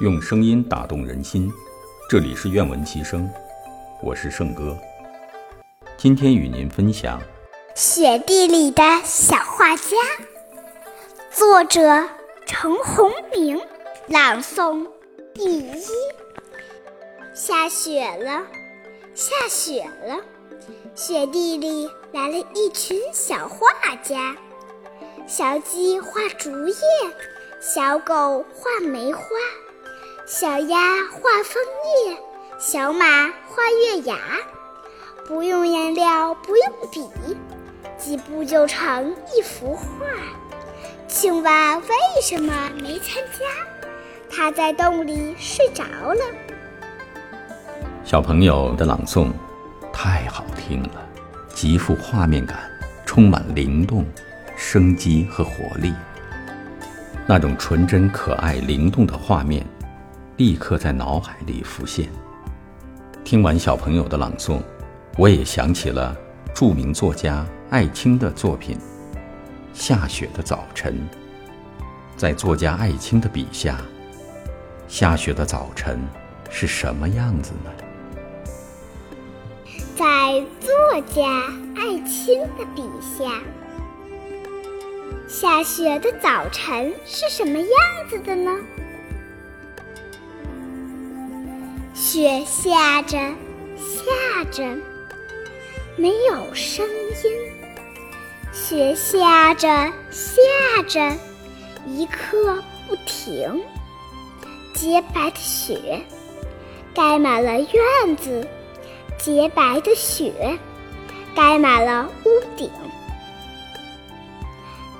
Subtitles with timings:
[0.00, 1.52] 用声音打动人心，
[2.08, 3.30] 这里是愿闻其声，
[4.02, 4.76] 我是圣哥。
[5.96, 7.20] 今天与您分享
[7.74, 9.82] 《雪地里的小画家》，
[11.30, 12.08] 作者
[12.46, 13.60] 程红明，
[14.08, 14.84] 朗诵
[15.32, 15.76] 第一。
[17.32, 18.42] 下雪了，
[19.14, 20.18] 下雪了，
[20.96, 23.68] 雪地里来了一群小画
[24.02, 24.36] 家，
[25.28, 26.74] 小鸡画竹叶。
[27.60, 29.22] 小狗画梅花，
[30.34, 30.78] 小鸭
[31.10, 31.62] 画枫
[32.06, 32.16] 叶，
[32.58, 33.04] 小马
[33.46, 34.16] 画月牙。
[35.28, 37.36] 不用颜料，不用笔，
[37.98, 40.06] 几步就成一幅画。
[41.06, 41.86] 青蛙为
[42.22, 43.44] 什么没参加？
[44.34, 46.20] 它在洞里睡着了。
[48.02, 49.30] 小朋友的朗诵
[49.92, 51.06] 太好听了，
[51.52, 52.58] 极富画面感，
[53.04, 54.06] 充满灵动、
[54.56, 55.92] 生机和活力。
[57.26, 59.64] 那种纯真、可爱、灵动的画面，
[60.36, 62.08] 立刻在脑海里浮现。
[63.24, 64.60] 听完小朋友的朗诵，
[65.16, 66.16] 我也想起了
[66.54, 68.76] 著名作家艾青的作品
[69.72, 70.94] 《下雪的早晨》。
[72.16, 73.80] 在作家艾青的笔下，
[74.88, 76.00] 下雪的早晨
[76.50, 77.70] 是什么样子呢？
[79.96, 81.24] 在作家
[81.76, 83.40] 艾青的笔下。
[85.28, 87.68] 下雪的早晨是什么样
[88.08, 88.50] 子的呢？
[92.12, 93.16] 雪下着，
[93.78, 94.62] 下着，
[95.96, 97.32] 没有声音。
[98.52, 99.66] 雪下着，
[100.10, 101.16] 下着，
[101.86, 103.62] 一刻不停。
[104.74, 106.04] 洁白的雪
[106.92, 108.46] 盖满了院子，
[109.16, 110.58] 洁白的雪
[111.34, 112.70] 盖满了屋顶。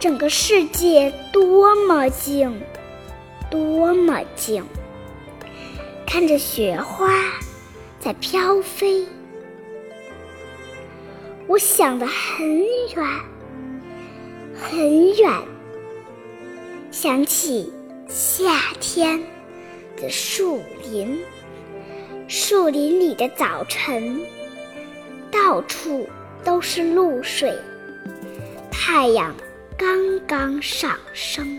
[0.00, 2.62] 整个世界多么静，
[3.50, 4.64] 多么静！
[6.12, 7.10] 看着雪花
[7.98, 9.02] 在飘飞，
[11.46, 12.46] 我想得很
[12.94, 13.20] 远，
[14.54, 15.32] 很远，
[16.90, 17.72] 想起
[18.10, 19.18] 夏天
[19.96, 21.18] 的树林，
[22.28, 24.20] 树林里的早晨，
[25.30, 26.06] 到处
[26.44, 27.58] 都是露水，
[28.70, 29.34] 太阳。
[29.78, 31.58] 刚刚上升。